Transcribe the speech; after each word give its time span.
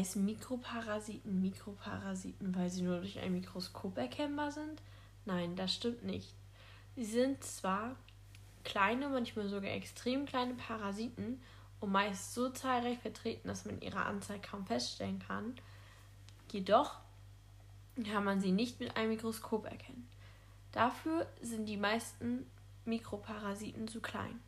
Heißen 0.00 0.24
Mikroparasiten 0.24 1.42
Mikroparasiten, 1.42 2.54
weil 2.54 2.70
sie 2.70 2.80
nur 2.80 3.00
durch 3.00 3.18
ein 3.18 3.32
Mikroskop 3.32 3.98
erkennbar 3.98 4.50
sind? 4.50 4.80
Nein, 5.26 5.56
das 5.56 5.74
stimmt 5.74 6.04
nicht. 6.04 6.34
Sie 6.96 7.04
sind 7.04 7.44
zwar 7.44 7.96
kleine, 8.64 9.10
manchmal 9.10 9.46
sogar 9.48 9.70
extrem 9.70 10.24
kleine 10.24 10.54
Parasiten 10.54 11.42
und 11.80 11.92
meist 11.92 12.32
so 12.32 12.48
zahlreich 12.48 12.98
vertreten, 12.98 13.48
dass 13.48 13.66
man 13.66 13.82
ihre 13.82 14.06
Anzahl 14.06 14.40
kaum 14.40 14.64
feststellen 14.64 15.18
kann, 15.18 15.54
jedoch 16.50 16.98
kann 18.02 18.24
man 18.24 18.40
sie 18.40 18.52
nicht 18.52 18.80
mit 18.80 18.96
einem 18.96 19.10
Mikroskop 19.10 19.66
erkennen. 19.66 20.08
Dafür 20.72 21.26
sind 21.42 21.66
die 21.66 21.76
meisten 21.76 22.50
Mikroparasiten 22.86 23.86
zu 23.86 24.00
klein. 24.00 24.40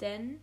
Denn 0.00 0.40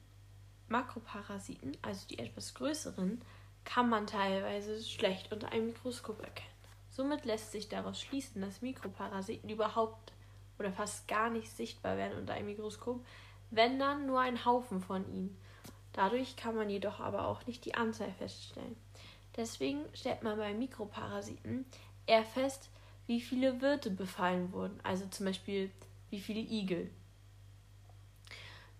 Makroparasiten, 0.67 1.77
also 1.81 2.07
die 2.07 2.19
etwas 2.19 2.53
größeren, 2.53 3.21
kann 3.63 3.89
man 3.89 4.07
teilweise 4.07 4.81
schlecht 4.83 5.31
unter 5.31 5.51
einem 5.51 5.67
Mikroskop 5.67 6.21
erkennen. 6.21 6.49
Somit 6.89 7.25
lässt 7.25 7.51
sich 7.51 7.67
daraus 7.67 8.01
schließen, 8.01 8.41
dass 8.41 8.61
Mikroparasiten 8.61 9.49
überhaupt 9.49 10.13
oder 10.57 10.71
fast 10.71 11.07
gar 11.07 11.29
nicht 11.29 11.49
sichtbar 11.49 11.97
werden 11.97 12.17
unter 12.17 12.33
einem 12.33 12.47
Mikroskop, 12.47 13.05
wenn 13.51 13.79
dann 13.79 14.05
nur 14.05 14.21
ein 14.21 14.45
Haufen 14.45 14.81
von 14.81 15.07
ihnen. 15.13 15.37
Dadurch 15.93 16.35
kann 16.35 16.55
man 16.55 16.69
jedoch 16.69 16.99
aber 16.99 17.27
auch 17.27 17.45
nicht 17.47 17.65
die 17.65 17.75
Anzahl 17.75 18.11
feststellen. 18.11 18.75
Deswegen 19.35 19.83
stellt 19.93 20.23
man 20.23 20.37
bei 20.37 20.53
Mikroparasiten 20.53 21.65
eher 22.05 22.23
fest, 22.23 22.69
wie 23.07 23.21
viele 23.21 23.61
Wirte 23.61 23.91
befallen 23.91 24.51
wurden, 24.51 24.79
also 24.83 25.05
zum 25.07 25.25
Beispiel 25.25 25.71
wie 26.09 26.19
viele 26.19 26.39
Igel. 26.39 26.89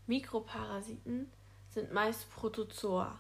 Mikroparasiten 0.07 1.29
sind 1.75 1.93
meist 1.93 2.31
Protozoa. 2.31 3.15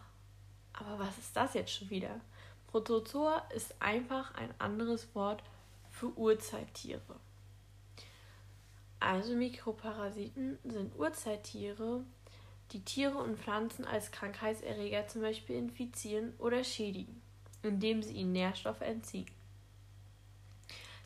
Aber 0.73 0.97
was 0.97 1.17
ist 1.19 1.35
das 1.35 1.53
jetzt 1.53 1.71
schon 1.71 1.89
wieder? 1.89 2.19
Protozoa 2.67 3.37
ist 3.53 3.79
einfach 3.81 4.33
ein 4.33 4.53
anderes 4.59 5.13
Wort 5.13 5.43
für 5.91 6.07
Urzeittiere. 6.17 7.19
Also 8.99 9.35
Mikroparasiten 9.35 10.57
sind 10.63 10.97
Urzeittiere, 10.97 12.03
die 12.71 12.83
Tiere 12.83 13.17
und 13.17 13.37
Pflanzen 13.37 13.85
als 13.85 14.11
Krankheitserreger 14.11 15.07
zum 15.07 15.21
Beispiel 15.21 15.57
infizieren 15.57 16.33
oder 16.39 16.63
schädigen, 16.63 17.21
indem 17.61 18.01
sie 18.01 18.13
ihnen 18.13 18.31
Nährstoffe 18.31 18.81
entziehen. 18.81 19.29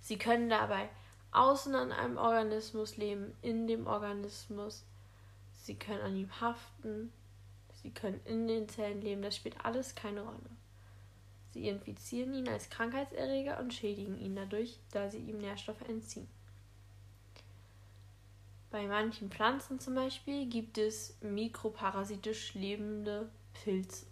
Sie 0.01 0.17
können 0.17 0.49
dabei 0.49 0.89
außen 1.31 1.75
an 1.75 1.91
einem 1.91 2.17
Organismus 2.17 2.97
leben, 2.97 3.35
in 3.41 3.67
dem 3.67 3.85
Organismus. 3.85 4.85
Sie 5.53 5.75
können 5.75 6.01
an 6.01 6.15
ihm 6.15 6.41
haften. 6.41 7.11
Sie 7.81 7.91
können 7.91 8.19
in 8.25 8.47
den 8.47 8.67
Zellen 8.67 9.01
leben. 9.01 9.21
Das 9.21 9.35
spielt 9.35 9.63
alles 9.63 9.95
keine 9.95 10.21
Rolle. 10.21 10.49
Sie 11.51 11.67
infizieren 11.67 12.33
ihn 12.33 12.47
als 12.47 12.69
Krankheitserreger 12.69 13.59
und 13.59 13.73
schädigen 13.73 14.17
ihn 14.19 14.35
dadurch, 14.35 14.79
da 14.91 15.09
sie 15.09 15.17
ihm 15.17 15.39
Nährstoffe 15.39 15.81
entziehen. 15.87 16.27
Bei 18.69 18.85
manchen 18.85 19.31
Pflanzen 19.31 19.79
zum 19.79 19.95
Beispiel 19.95 20.45
gibt 20.45 20.77
es 20.77 21.17
mikroparasitisch 21.21 22.53
lebende 22.53 23.31
Pilze. 23.53 24.05